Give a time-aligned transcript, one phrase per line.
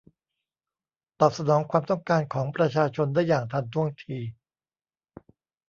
[1.19, 4.17] ตอบสนองความต้องการของประชาชนได้อย่างทันท่วงที